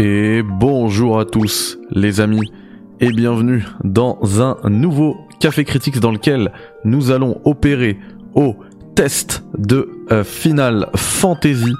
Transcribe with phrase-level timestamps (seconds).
[0.00, 2.52] Et bonjour à tous les amis
[3.00, 6.52] et bienvenue dans un nouveau Café Critics dans lequel
[6.84, 7.98] nous allons opérer
[8.32, 8.54] au
[8.94, 11.74] test de euh, Final Fantasy,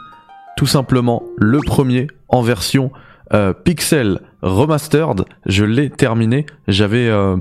[0.56, 2.90] tout simplement le premier en version
[3.34, 5.24] euh, Pixel Remastered.
[5.46, 7.36] Je l'ai terminé, j'avais euh,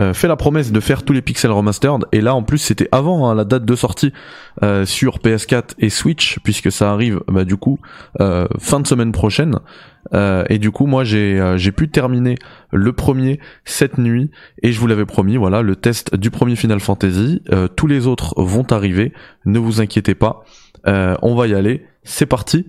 [0.00, 2.04] euh, fait la promesse de faire tous les Pixel Remastered.
[2.12, 4.12] Et là en plus c'était avant hein, la date de sortie
[4.62, 7.78] euh, sur PS4 et Switch puisque ça arrive bah, du coup
[8.58, 9.58] fin de semaine prochaine.
[10.14, 12.34] Et du coup moi j'ai j'ai pu terminer
[12.70, 14.30] le premier cette nuit.
[14.62, 17.42] Et je vous l'avais promis voilà le test du premier Final Fantasy.
[17.76, 19.12] Tous les autres vont arriver.
[19.46, 20.44] Ne vous inquiétez pas.
[20.84, 21.86] On va y aller.
[22.04, 22.66] C'est parti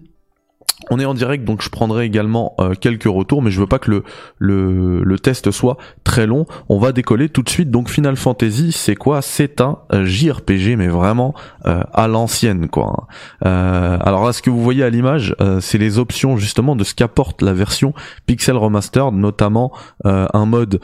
[0.90, 3.80] on est en direct, donc je prendrai également euh, quelques retours, mais je veux pas
[3.80, 4.04] que le,
[5.04, 6.46] le, test soit très long.
[6.70, 7.72] On va décoller tout de suite.
[7.72, 9.22] Donc Final Fantasy, c'est quoi?
[9.22, 11.34] C'est un euh, JRPG, mais vraiment
[11.66, 13.08] euh, à l'ancienne, quoi.
[13.42, 17.42] alors là, ce que vous voyez à l'image, c'est les options justement de ce qu'apporte
[17.42, 17.94] la version
[18.26, 19.72] Pixel Remastered, notamment
[20.04, 20.80] un mode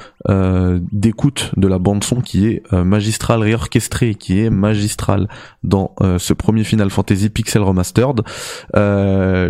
[0.91, 5.27] d'écoute de la bande son qui est magistral, réorchestré, qui est magistral
[5.63, 8.21] dans ce premier Final Fantasy Pixel Remastered.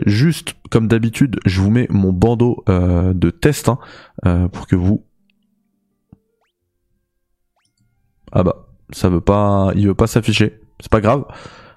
[0.06, 0.39] juste
[0.70, 3.80] comme d'habitude, je vous mets mon bandeau euh, de test hein,
[4.26, 5.04] euh, pour que vous.
[8.32, 10.60] Ah bah, ça veut pas, il veut pas s'afficher.
[10.80, 11.26] C'est pas grave.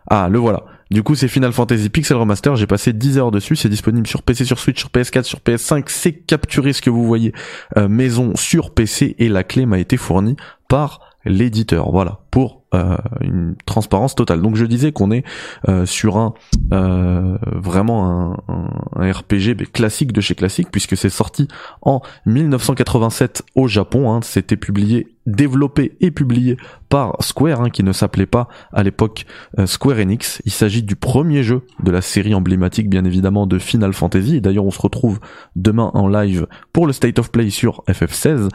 [0.09, 0.65] Ah, le voilà.
[0.91, 2.55] Du coup, c'est Final Fantasy Pixel Remaster.
[2.57, 3.57] J'ai passé 10 heures dessus.
[3.57, 5.85] C'est disponible sur PC, sur Switch, sur PS4, sur PS5.
[5.87, 7.33] C'est capturé ce que vous voyez
[7.79, 10.37] euh, maison sur PC et la clé m'a été fournie
[10.69, 11.91] par l'éditeur.
[11.91, 14.41] Voilà, pour euh, une transparence totale.
[14.41, 15.25] Donc je disais qu'on est
[15.69, 16.33] euh, sur un
[16.73, 21.49] euh, vraiment un, RPG classique de chez classique puisque c'est sorti
[21.83, 24.11] en 1987 au Japon.
[24.11, 24.21] Hein.
[24.23, 26.57] C'était publié, développé et publié
[26.89, 29.27] par Square, hein, qui ne s'appelait pas à l'époque
[29.67, 30.41] Square Enix.
[30.47, 34.41] Il s'agit du premier jeu de la série emblématique, bien évidemment, de Final Fantasy.
[34.41, 35.21] D'ailleurs, on se retrouve
[35.57, 38.49] demain en live pour le State of Play sur FF16.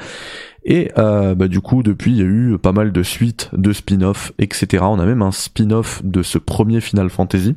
[0.70, 3.72] Et euh, bah, du coup, depuis, il y a eu pas mal de suites, de
[3.72, 4.84] spin-off, etc.
[4.86, 7.56] On a même un spin-off de ce premier Final Fantasy.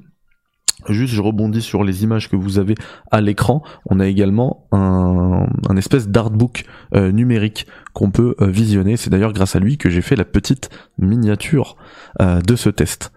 [0.88, 2.76] Juste, je rebondis sur les images que vous avez
[3.10, 3.62] à l'écran.
[3.84, 5.44] On a également un,
[5.76, 8.96] espèce d'artbook euh, numérique qu'on peut euh, visionner.
[8.96, 11.76] C'est d'ailleurs grâce à lui que j'ai fait la petite miniature
[12.20, 13.12] de ce test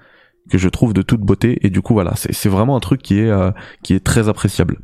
[0.49, 1.59] que je trouve de toute beauté.
[1.61, 3.31] Et du coup, voilà, c'est vraiment un truc qui est
[3.83, 4.79] qui est très appréciable.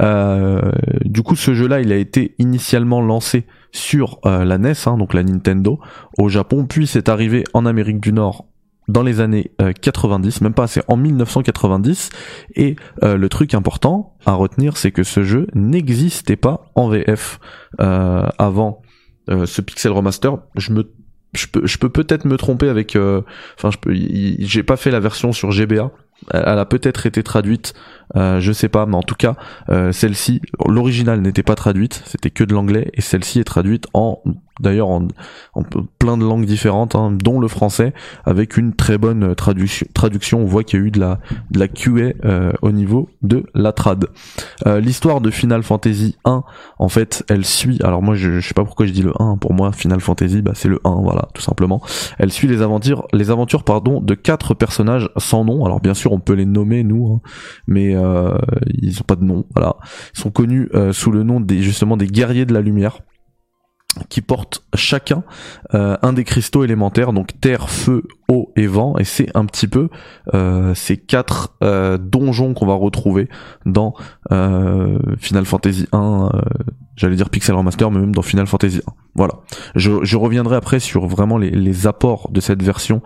[0.00, 5.14] du coup, ce jeu-là, il a été initialement lancé sur euh, la NES, hein, donc
[5.14, 5.80] la Nintendo,
[6.18, 8.46] au Japon, puis c'est arrivé en Amérique du Nord
[8.88, 12.10] dans les années 90, euh, même pas, c'est en 1990,
[12.56, 17.40] et euh, le truc important à retenir, c'est que ce jeu n'existait pas en VF
[17.78, 18.82] avant
[19.28, 20.36] ce Pixel Remaster.
[20.56, 20.92] Je me
[21.32, 25.00] je peux je peux peut-être me tromper avec enfin je peux j'ai pas fait la
[25.00, 25.90] version sur GBA
[26.30, 27.74] elle a peut-être été traduite
[28.16, 29.36] euh, je sais pas, mais en tout cas,
[29.70, 34.22] euh, celle-ci, l'original n'était pas traduite, c'était que de l'anglais, et celle-ci est traduite en
[34.60, 35.08] d'ailleurs en,
[35.98, 37.92] plein de langues différentes, hein, dont le français,
[38.24, 39.86] avec une très bonne traduction.
[39.94, 41.18] traduction on voit qu'il y a eu de la,
[41.50, 44.06] de QA euh, au niveau de la trad.
[44.66, 46.42] Euh, l'histoire de Final Fantasy 1,
[46.78, 47.78] en fait, elle suit.
[47.82, 49.36] Alors moi, je, je sais pas pourquoi je dis le 1.
[49.36, 51.82] Pour moi, Final Fantasy, bah, c'est le 1, voilà, tout simplement.
[52.18, 55.64] Elle suit les aventures, les aventures, pardon, de quatre personnages sans nom.
[55.64, 57.20] Alors bien sûr, on peut les nommer nous, hein,
[57.66, 58.36] mais euh,
[58.66, 59.46] ils ont pas de nom.
[59.54, 59.76] Voilà,
[60.14, 63.00] ils sont connus sous le nom des justement des guerriers de la lumière
[64.08, 65.22] qui portent chacun
[65.74, 69.68] euh, un des cristaux élémentaires, donc terre, feu, eau et vent, et c'est un petit
[69.68, 69.88] peu
[70.34, 73.28] euh, ces quatre euh, donjons qu'on va retrouver
[73.66, 73.94] dans
[74.30, 76.30] Final Fantasy 1,
[76.96, 78.92] j'allais dire Pixel Remaster, mais même dans Final Fantasy 1.
[79.14, 79.34] Voilà.
[79.74, 83.02] Je, reviendrai après sur vraiment les, apports de cette version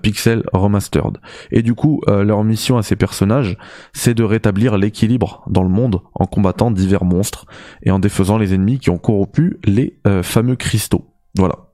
[0.00, 1.18] Pixel Remastered.
[1.50, 3.58] Et du coup, leur mission à ces personnages,
[3.92, 7.46] c'est de rétablir l'équilibre dans le monde en combattant divers monstres
[7.82, 11.12] et en défaisant les ennemis qui ont corrompu les fameux cristaux.
[11.36, 11.72] Voilà.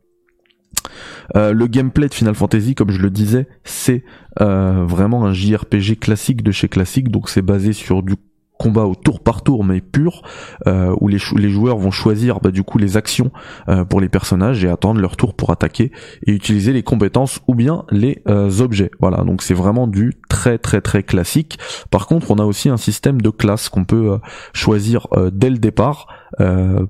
[1.36, 4.04] Euh, le gameplay de Final Fantasy, comme je le disais, c'est
[4.40, 8.14] euh, vraiment un JRPG classique de chez classique, donc c'est basé sur du
[8.58, 10.22] combat au tour par tour mais pur
[10.66, 13.30] euh, où les, les, joueurs vont choisir bah, du coup les actions
[13.68, 15.92] euh, pour les personnages et attendre leur tour pour attaquer
[16.26, 18.90] et utiliser les compétences ou bien les euh, objets.
[19.00, 21.58] Voilà donc c'est vraiment du très très très classique.
[21.90, 24.18] Par contre on a aussi un système de classes qu'on peut euh,
[24.52, 26.06] choisir euh, dès le départ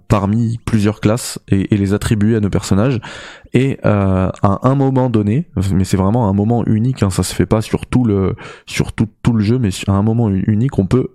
[0.08, 3.00] parmi plusieurs classes et, et, les attribuer à nos personnages.
[3.54, 7.46] Et à un moment donné mais c'est vraiment un moment unique hein, ça se fait
[7.46, 8.34] pas sur tout le
[8.66, 11.10] sur tout, tout le jeu mais à un moment unique on peut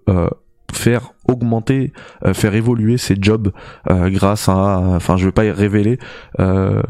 [0.73, 1.93] faire augmenter,
[2.25, 3.51] euh, faire évoluer ses jobs
[3.89, 5.99] euh, grâce à, enfin je vais pas y révéler
[6.39, 6.81] euh,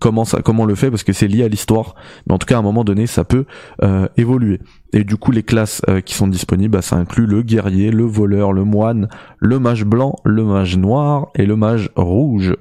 [0.00, 1.94] comment ça, comment on le fait parce que c'est lié à l'histoire,
[2.26, 3.44] mais en tout cas à un moment donné ça peut
[4.16, 4.60] évoluer.
[4.92, 8.52] Et du coup les classes qui sont disponibles, bah, ça inclut le guerrier, le voleur,
[8.52, 12.56] le moine, le mage blanc, le mage noir et le mage rouge.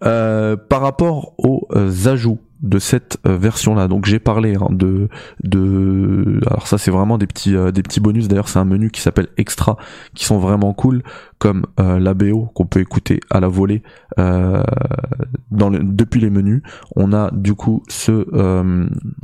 [0.00, 1.68] par rapport aux
[2.06, 5.08] ajouts de cette euh, version là donc j'ai parlé hein, de
[5.44, 8.28] de alors ça c'est vraiment des petits euh, des petits bonus.
[8.28, 9.76] D'ailleurs c'est un menu qui s'appelle extra
[10.14, 11.02] qui sont vraiment cool
[11.38, 13.82] comme euh, la BO qu'on peut écouter à la volée
[14.16, 16.62] dans le, depuis les menus.
[16.96, 18.26] On a du coup ce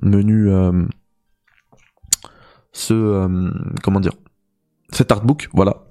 [0.03, 0.51] menu
[2.73, 3.29] ce
[3.83, 4.13] comment dire
[4.91, 5.85] cet artbook voilà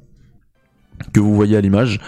[1.13, 1.99] que vous voyez à l'image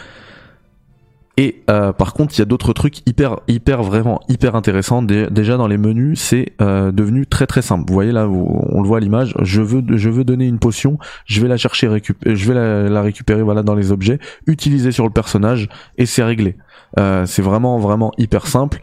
[1.38, 5.02] et euh, par contre, il y a d'autres trucs hyper, hyper, vraiment hyper intéressants.
[5.04, 7.84] déjà dans les menus, c'est euh, devenu très très simple.
[7.88, 9.34] Vous voyez là, on le voit à l'image.
[9.42, 10.98] Je veux, je veux donner une potion.
[11.26, 11.90] Je vais la chercher,
[12.26, 15.68] je vais la, récupérer, voilà, dans les objets, utiliser sur le personnage,
[15.98, 16.56] et c'est réglé.
[16.98, 18.80] Euh, c'est vraiment, vraiment hyper simple.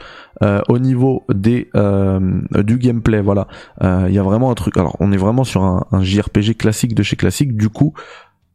[0.69, 3.47] au niveau des du gameplay, voilà,
[3.83, 4.77] il y a vraiment un truc.
[4.77, 7.57] Alors, on est vraiment sur un, un JRPG classique de chez classique.
[7.57, 7.95] Du coup,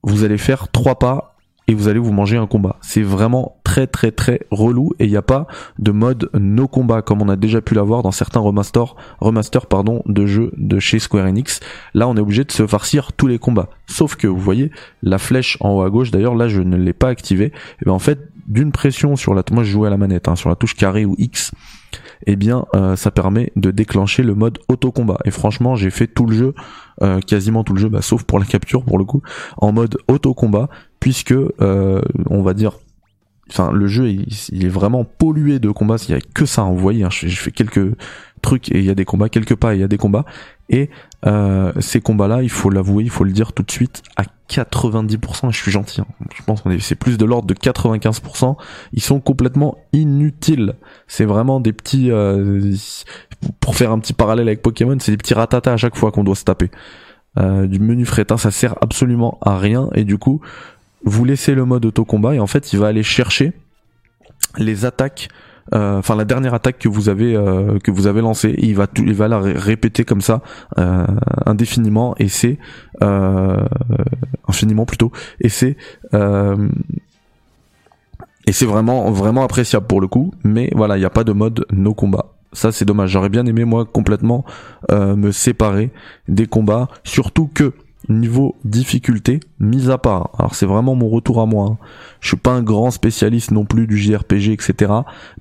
[0.03, 1.36] vous allez faire trois pas
[1.67, 2.77] et vous allez vous manger un combat.
[2.81, 5.47] C'est vraiment très très très relou et il n'y a pas
[5.79, 10.01] de mode no combat comme on a déjà pu l'avoir dans certains remasters, remaster pardon,
[10.05, 11.59] de jeux de chez Square Enix.
[11.93, 13.69] Là on est obligé de se farcir tous les combats.
[13.87, 14.71] Sauf que vous voyez
[15.03, 17.51] la flèche en haut à gauche, d'ailleurs là je ne l'ai pas activé.
[17.81, 20.35] Et bien en fait d'une pression sur la, moi je jouais à la manette, hein,
[20.35, 21.51] sur la touche carré ou X,
[22.25, 25.17] eh bien euh, ça permet de déclencher le mode auto combat.
[25.25, 26.53] Et franchement j'ai fait tout le jeu,
[27.01, 29.21] euh, quasiment tout le jeu, bah, sauf pour la capture pour le coup,
[29.57, 30.69] en mode auto combat
[30.99, 32.73] puisque euh, on va dire
[33.49, 36.77] enfin le jeu il, est vraiment pollué de combats il y a que ça vous
[36.77, 37.95] voyez hein, je, fais quelques
[38.41, 40.25] trucs et il y a des combats quelques pas et il y a des combats
[40.69, 40.89] et
[41.25, 44.23] euh, ces combats là il faut l'avouer il faut le dire tout de suite à
[44.51, 46.05] 90% je suis gentil hein,
[46.35, 48.55] je pense qu'on est c'est plus de l'ordre de 95%
[48.93, 50.75] ils sont complètement inutiles.
[51.07, 52.75] C'est vraiment des petits euh,
[53.59, 56.23] pour faire un petit parallèle avec Pokémon c'est des petits ratatas à chaque fois qu'on
[56.23, 56.69] doit se taper.
[57.39, 60.41] Euh, du menu fretin ça sert absolument à rien et du coup
[61.03, 63.53] vous laissez le mode auto combat et en fait il va aller chercher
[64.57, 65.29] les attaques
[65.71, 69.13] enfin la dernière attaque que vous avez euh, que vous avez lancée il va il
[69.13, 70.41] va la répéter comme ça
[70.77, 71.05] euh,
[71.45, 72.15] indéfiniment.
[72.17, 72.57] Et c'est
[74.47, 75.11] infiniment plutôt.
[75.41, 75.77] Et c'est
[78.45, 80.33] et c'est vraiment vraiment appréciable pour le coup.
[80.43, 82.33] Mais voilà il n'y a pas de mode no combat.
[82.53, 83.11] Ça c'est dommage.
[83.11, 84.45] J'aurais bien aimé moi complètement
[84.91, 85.91] me séparer
[86.27, 86.87] des combats.
[87.03, 87.73] Surtout que
[88.09, 90.29] niveau difficulté, mis à part.
[90.37, 91.67] Alors c'est vraiment mon retour à moi.
[91.71, 91.77] Hein.
[92.19, 94.91] Je suis pas un grand spécialiste non plus du JRPG, etc.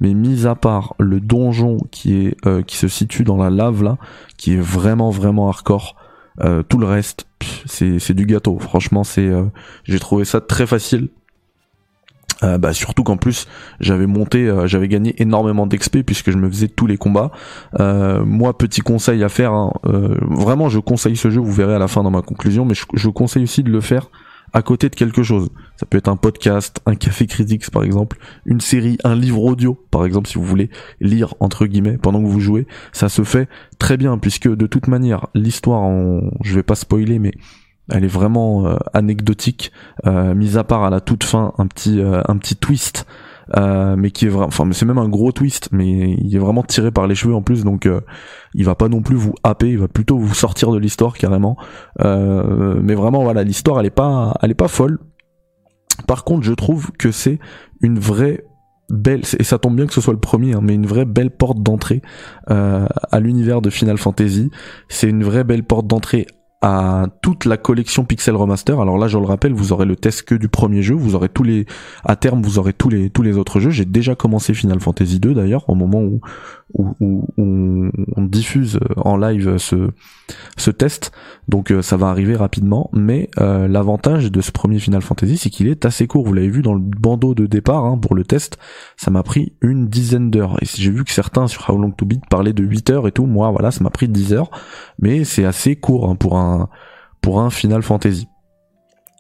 [0.00, 3.82] Mais mis à part le donjon qui est euh, qui se situe dans la lave
[3.82, 3.98] là,
[4.36, 5.96] qui est vraiment vraiment hardcore.
[6.40, 7.26] Euh, tout le reste,
[7.66, 8.58] c'est du gâteau.
[8.58, 9.44] Franchement, c'est euh,
[9.84, 11.08] j'ai trouvé ça très facile.
[12.42, 13.46] Euh, bah surtout qu'en plus
[13.80, 17.30] j'avais monté, euh, j'avais gagné énormément d'XP puisque je me faisais tous les combats.
[17.80, 21.78] Euh, moi petit conseil à faire, hein, vraiment je conseille ce jeu, vous verrez à
[21.78, 24.10] la fin dans ma conclusion, mais je, conseille aussi de le faire
[24.52, 25.48] à côté de quelque chose.
[25.76, 29.78] Ça peut être un podcast, un café critiques par exemple, une série, un livre audio
[29.90, 32.66] par exemple si vous voulez lire entre guillemets pendant que vous jouez.
[32.92, 33.48] Ça se fait
[33.78, 36.20] très bien puisque de toute manière l'histoire, en...
[36.42, 37.32] je vais pas spoiler mais
[37.90, 39.72] elle est vraiment euh, anecdotique,
[40.06, 43.06] euh, mis à part à la toute fin un petit euh, un petit twist,
[43.56, 46.90] mais qui est vraiment, enfin c'est même un gros twist, mais il est vraiment tiré
[46.90, 47.88] par les cheveux en plus, donc
[48.54, 51.56] il va pas non plus vous happer, il va plutôt vous sortir de l'histoire carrément.
[52.02, 54.98] mais vraiment voilà, l'histoire elle est pas elle est pas folle.
[56.08, 57.38] Par contre, je trouve que c'est
[57.80, 58.44] une vraie
[58.90, 61.30] belle et ça tombe bien que ce soit le premier hein, mais une vraie belle
[61.30, 62.02] porte d'entrée
[62.48, 64.50] à l'univers de Final Fantasy
[64.88, 66.26] c'est une vraie belle porte d'entrée
[66.62, 68.80] à toute la collection Pixel Remaster.
[68.80, 71.28] Alors là, je le rappelle, vous aurez le test que du premier jeu, vous aurez
[71.28, 71.66] tous les
[72.04, 73.70] à terme, vous aurez tous les tous les autres jeux.
[73.70, 76.20] J'ai déjà commencé Final Fantasy 2 d'ailleurs au moment où
[76.74, 79.90] on diffuse en live ce,
[80.56, 81.12] ce test.
[81.48, 82.90] Donc euh, ça va arriver rapidement.
[82.92, 86.24] Mais euh, l'avantage de ce premier Final Fantasy, c'est qu'il est assez court.
[86.24, 88.58] Vous l'avez vu dans le bandeau de départ hein, pour le test.
[88.96, 90.56] Ça m'a pris une dizaine d'heures.
[90.62, 93.12] Et j'ai vu que certains sur How Long to Beat parlaient de 8 heures et
[93.12, 93.26] tout.
[93.26, 94.50] Moi, voilà, ça m'a pris 10 heures.
[95.00, 96.45] Mais c'est assez court hein, pour un
[97.50, 98.28] Final Fantasy.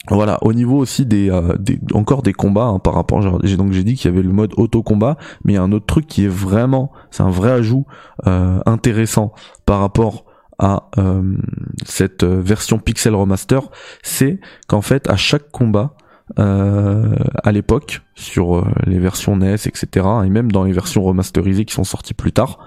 [0.08, 3.72] Voilà, au niveau aussi des, euh, des encore des combats hein, par rapport, j'ai donc
[3.72, 5.86] j'ai dit qu'il y avait le mode auto combat, mais il y a un autre
[5.86, 7.86] truc qui est vraiment, c'est un vrai ajout
[8.26, 9.32] euh, intéressant
[9.64, 10.24] par rapport
[10.58, 11.36] à euh,
[11.84, 13.62] cette version Pixel Remaster,
[14.02, 15.94] c'est qu'en fait à chaque combat
[16.36, 20.06] à l'époque sur les versions NES, etc.
[20.24, 22.58] et même dans les versions remasterisées qui sont sorties plus tard,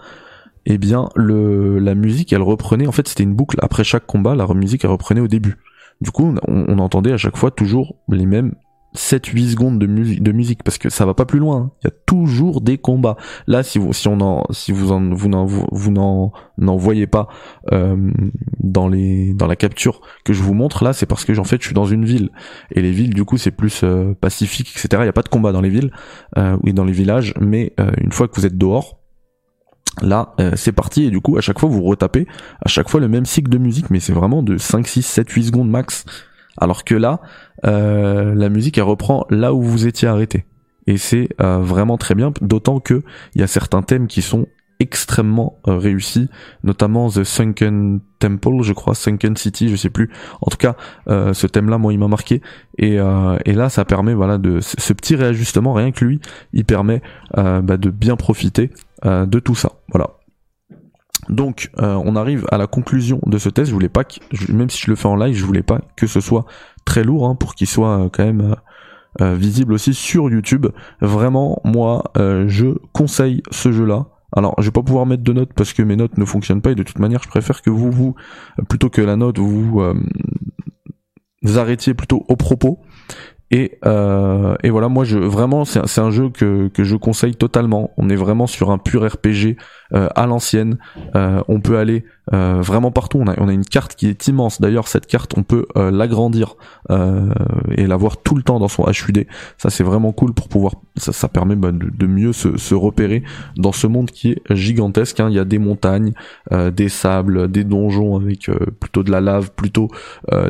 [0.66, 4.36] eh bien le la musique elle reprenait en fait c'était une boucle après chaque combat,
[4.36, 5.58] la musique elle reprenait au début.
[6.02, 8.54] Du coup, on, entendait à chaque fois toujours les mêmes
[8.96, 11.58] 7-8 secondes de musique, parce que ça va pas plus loin.
[11.58, 11.72] hein.
[11.84, 13.18] Il y a toujours des combats.
[13.48, 17.06] Là, si vous, si on en, si vous en, vous n'en, vous n'en, n'en voyez
[17.06, 17.28] pas
[17.72, 18.12] euh,
[18.60, 21.62] dans les, dans la capture que je vous montre là, c'est parce que en fait,
[21.62, 22.30] je suis dans une ville
[22.72, 25.04] et les villes, du coup, c'est plus euh, pacifique, etc.
[25.04, 25.92] Il y a pas de combat dans les villes
[26.38, 28.99] euh, ou dans les villages, mais euh, une fois que vous êtes dehors.
[30.02, 32.28] Là, euh, c'est parti et du coup, à chaque fois, vous retapez
[32.64, 35.30] à chaque fois le même cycle de musique, mais c'est vraiment de 5, 6, 7,
[35.30, 36.06] 8 secondes max.
[36.58, 37.22] Alors que là,
[37.66, 40.46] euh, la musique elle reprend là où vous étiez arrêté.
[40.88, 43.04] Et c'est euh, vraiment très bien d'autant que
[43.36, 44.48] il y a certains thèmes qui sont
[44.82, 46.30] extrêmement réussis
[46.64, 50.10] notamment The Sunken Temple je crois Sunken City je sais plus.
[50.42, 50.76] En tout cas
[51.06, 52.42] ce thème là moi il m'a marqué.
[52.78, 56.22] Et, et là ça permet voilà de ce petit réajustement rien que lui
[56.54, 57.02] il permet
[57.36, 58.72] bah, de bien profiter
[59.06, 60.12] euh, de tout ça voilà
[61.28, 63.70] donc, euh, on arrive à la conclusion de ce test.
[63.70, 64.16] Je voulais pas, que,
[64.52, 66.46] même si je le fais en live, je voulais pas que ce soit
[66.86, 68.56] très lourd hein, pour qu'il soit euh, quand même
[69.20, 70.68] visible aussi sur YouTube.
[71.02, 74.08] Vraiment, moi, je conseille ce jeu-là.
[74.36, 76.72] Alors, je vais pas pouvoir mettre de notes parce que mes notes ne fonctionnent pas
[76.72, 78.16] et de toute manière, je préfère que vous, vous,
[78.70, 79.84] plutôt que la note, vous
[81.44, 82.80] arrêtiez plutôt au propos.
[83.52, 87.36] Et, euh, et voilà, moi je vraiment c'est un- un jeu que, que je conseille
[87.36, 87.92] totalement.
[87.98, 89.58] On est vraiment sur un pur RPG
[89.94, 90.78] euh, à l'ancienne.
[91.16, 93.18] Euh, on peut aller euh, vraiment partout.
[93.20, 94.62] On a, on a une carte qui est immense.
[94.62, 96.58] D'ailleurs, cette carte, on peut euh, l'agrandir
[96.92, 97.34] euh,
[97.76, 99.26] et la voir tout le temps dans son HUD.
[99.58, 100.74] Ça, c'est vraiment cool pour pouvoir.
[100.96, 103.24] Ça, ça permet bah, de, de mieux se, se repérer
[103.58, 105.20] dans ce monde qui est gigantesque.
[105.22, 105.28] hein.
[105.30, 106.14] Il y a des montagnes,
[106.52, 109.88] des sables, des donjons avec plutôt de la lave, plutôt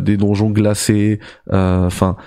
[0.01, 1.19] des donjons glacés.
[1.49, 2.17] Enfin,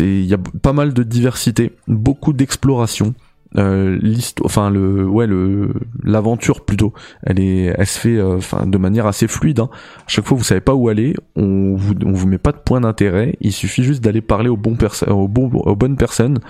[0.00, 3.14] il y a pas mal de diversité, beaucoup d'exploration.
[3.56, 4.00] Euh,
[4.42, 9.06] enfin le, ouais le, l'aventure plutôt, elle est, elle se fait, euh, enfin de manière
[9.06, 9.60] assez fluide.
[9.60, 9.68] Hein.
[9.72, 12.58] À chaque fois, vous savez pas où aller, on vous, on vous met pas de
[12.58, 13.36] point d'intérêt.
[13.40, 16.40] Il suffit juste d'aller parler au bon perso- au bon, aux bonnes personnes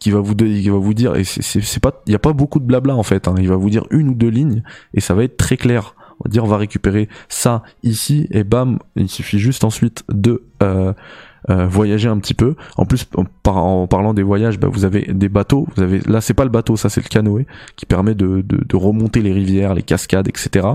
[0.00, 1.16] qui va vous, qui va vous dire.
[1.16, 3.26] Et c'est pas, il y a pas beaucoup de blabla en fait.
[3.26, 3.36] Hein.
[3.38, 5.94] Il va vous dire une ou deux lignes et ça va être très clair.
[6.20, 10.42] On va dire, on va récupérer ça ici et bam, il suffit juste ensuite de
[10.62, 10.92] euh,
[11.48, 12.54] euh, voyager un petit peu.
[12.76, 15.66] En plus, en, par- en parlant des voyages, bah, vous avez des bateaux.
[15.74, 18.62] Vous avez là, c'est pas le bateau, ça c'est le canoë qui permet de, de,
[18.64, 20.66] de remonter les rivières, les cascades, etc.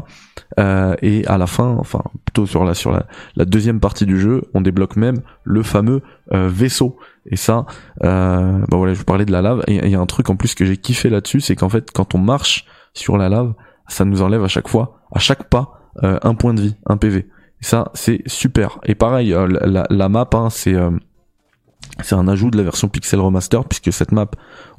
[0.59, 3.05] Euh, et à la fin, enfin plutôt sur la sur la,
[3.35, 6.01] la deuxième partie du jeu, on débloque même le fameux
[6.33, 6.97] euh, vaisseau.
[7.27, 7.65] Et ça,
[8.03, 9.63] euh, bah voilà, je vous parlais de la lave.
[9.67, 11.89] Et il y a un truc en plus que j'ai kiffé là-dessus, c'est qu'en fait,
[11.91, 13.53] quand on marche sur la lave,
[13.87, 16.97] ça nous enlève à chaque fois, à chaque pas, euh, un point de vie, un
[16.97, 17.27] PV.
[17.61, 18.79] Ça, c'est super.
[18.85, 20.91] Et pareil, euh, la, la- map, hein, c'est euh,
[22.03, 24.27] c'est un ajout de la version Pixel Remaster puisque cette map,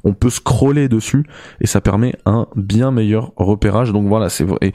[0.03, 1.25] on peut scroller dessus
[1.59, 3.91] et ça permet un bien meilleur repérage.
[3.91, 4.73] Donc voilà, c'est vrai.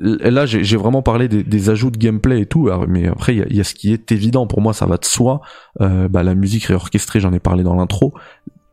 [0.00, 3.34] Et là, j'ai vraiment parlé des, des ajouts de gameplay et tout, alors, mais après,
[3.34, 5.40] il y y a ce qui est évident pour moi, ça va de soi.
[5.80, 8.14] Euh, bah, la musique réorchestrée, j'en ai parlé dans l'intro.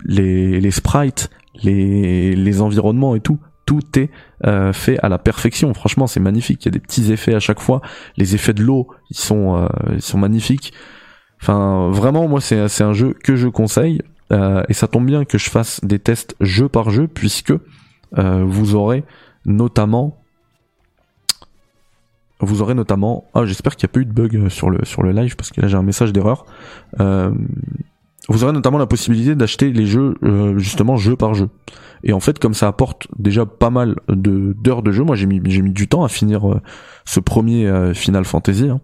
[0.03, 1.31] Les, les sprites,
[1.63, 4.09] les, les environnements et tout, tout est
[4.45, 5.73] euh, fait à la perfection.
[5.73, 6.63] Franchement, c'est magnifique.
[6.63, 7.81] Il y a des petits effets à chaque fois.
[8.17, 10.73] Les effets de l'eau, ils sont, euh, ils sont magnifiques.
[11.41, 14.01] Enfin, vraiment, moi, c'est c'est un jeu que je conseille.
[14.31, 17.53] Euh, et ça tombe bien que je fasse des tests jeu par jeu, puisque
[18.17, 19.03] vous aurez
[19.45, 20.21] notamment
[22.39, 25.03] vous aurez notamment ah j'espère qu'il n'y a pas eu de bug sur le sur
[25.03, 26.45] le live parce que là j'ai un message d'erreur
[28.29, 31.49] vous aurez notamment la possibilité d'acheter les jeux euh, justement jeu par jeu.
[32.03, 35.25] Et en fait comme ça apporte déjà pas mal de d'heures de jeu moi j'ai
[35.25, 36.61] mis j'ai mis du temps à finir euh,
[37.05, 38.81] ce premier euh, Final Fantasy hein.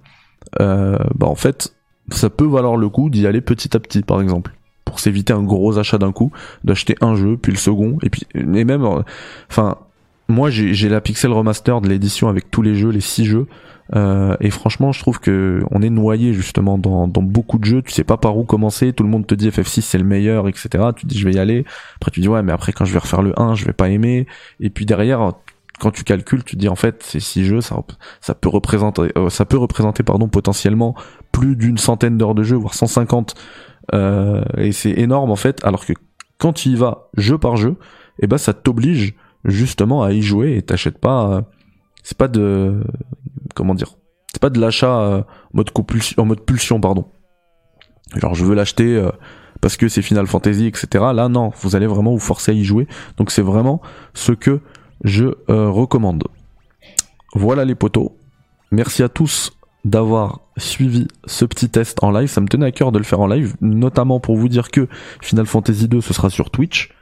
[0.59, 1.75] Euh, bah en fait
[2.09, 4.53] ça peut valoir le coup d'y aller petit à petit par exemple.
[4.85, 6.31] Pour s'éviter un gros achat d'un coup
[6.63, 9.03] d'acheter un jeu puis le second et puis et même
[9.49, 9.77] enfin
[10.27, 13.47] moi j'ai j'ai la Pixel Remaster de l'édition avec tous les jeux les six jeux
[13.95, 17.81] euh, et franchement, je trouve que on est noyé justement dans, dans beaucoup de jeux.
[17.81, 18.93] Tu sais pas par où commencer.
[18.93, 20.69] Tout le monde te dit FF6 c'est le meilleur, etc.
[20.95, 21.65] Tu dis je vais y aller.
[21.95, 23.89] Après tu dis ouais, mais après quand je vais refaire le 1, je vais pas
[23.89, 24.27] aimer.
[24.59, 25.33] Et puis derrière,
[25.79, 27.75] quand tu calcules, tu te dis en fait ces six jeux, ça,
[28.21, 30.95] ça peut représenter, euh, ça peut représenter pardon potentiellement
[31.31, 33.35] plus d'une centaine d'heures de jeu, voire 150.
[33.93, 35.63] Euh, et c'est énorme en fait.
[35.65, 35.93] Alors que
[36.37, 37.75] quand tu y vas jeu par jeu,
[38.19, 41.31] et ben ça t'oblige justement à y jouer et t'achètes pas.
[41.31, 41.41] euh,
[42.03, 42.83] c'est pas de
[43.55, 43.95] comment dire
[44.33, 45.23] c'est pas de l'achat euh,
[46.17, 47.05] en mode pulsion pardon.
[48.15, 49.11] Genre je veux l'acheter euh,
[49.59, 52.63] parce que c'est Final Fantasy etc là non vous allez vraiment vous forcer à y
[52.63, 52.87] jouer.
[53.17, 53.81] Donc c'est vraiment
[54.13, 54.61] ce que
[55.03, 56.23] je euh, recommande.
[57.33, 58.13] Voilà les potos
[58.71, 59.51] merci à tous
[59.83, 62.27] d'avoir suivi ce petit test en live.
[62.27, 64.87] Ça me tenait à cœur de le faire en live notamment pour vous dire que
[65.21, 66.93] Final Fantasy 2 ce sera sur Twitch.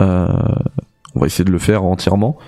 [0.00, 2.38] On va essayer de le faire entièrement.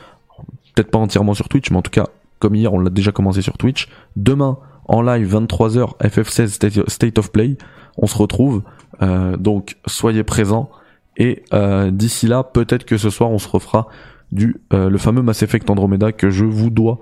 [0.75, 2.07] Peut-être pas entièrement sur Twitch mais en tout cas
[2.41, 3.89] comme hier on l'a déjà commencé sur Twitch.
[4.17, 7.57] Demain en live 23h FF16 State of Play.
[7.97, 8.63] On se retrouve,
[9.39, 10.71] donc soyez présents.
[11.17, 11.45] Et
[11.93, 13.87] d'ici là, peut-être que ce soir on se refera
[14.33, 16.99] du le fameux Mass Effect Andromeda que je vous dois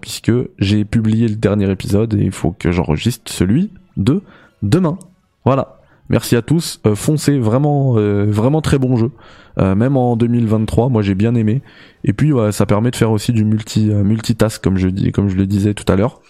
[0.00, 4.22] puisque j'ai publié le dernier épisode et il faut que j'enregistre celui de
[4.62, 4.98] demain.
[5.44, 5.81] Voilà.
[6.12, 6.78] Merci à tous.
[6.86, 9.10] Euh, foncez, vraiment, euh, vraiment très bon jeu.
[9.58, 11.62] Euh, même en 2023, moi j'ai bien aimé.
[12.04, 15.36] Et puis ça permet de faire aussi du multi multitask comme je dis, comme je
[15.36, 16.20] le disais tout à l'heure.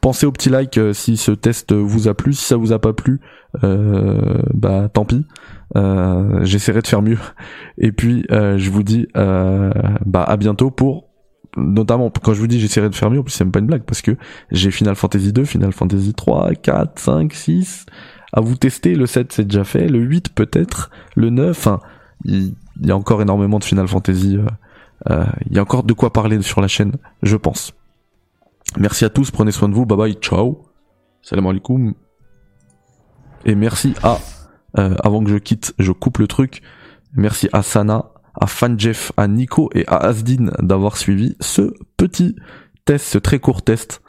[0.00, 2.32] Pensez au petit like si ce test vous a plu.
[2.32, 3.20] Si ça vous a pas plu,
[3.62, 5.26] bah tant pis.
[6.42, 7.18] J'essaierai de faire mieux.
[7.78, 11.08] Et puis je vous dis bah à bientôt pour
[11.56, 13.66] notamment quand je vous dis j'essaierai de faire mieux, en plus c'est même pas une
[13.66, 14.16] blague parce que
[14.52, 17.86] j'ai Final Fantasy 2, Final Fantasy 3, 4, 5, 6
[18.32, 18.94] à vous tester.
[18.94, 21.50] Le 7 c'est déjà fait, le 8 peut-être, le 9.
[21.50, 21.80] Enfin,
[22.24, 24.36] il y, a encore énormément de Final Fantasy.
[24.36, 24.46] Euh,
[25.10, 26.92] euh, il y a encore de quoi parler sur la chaîne,
[27.22, 27.72] je pense.
[28.76, 30.62] Merci à tous, prenez soin de vous, bye bye, ciao.
[31.22, 31.94] Salam alaikum.
[33.44, 34.18] Et merci à,
[34.78, 36.62] euh, avant que je quitte, je coupe le truc.
[37.14, 42.36] Merci à Sana, à Fanjeff, à Nico et à Asdin d'avoir suivi ce petit
[42.84, 44.02] test, ce très court test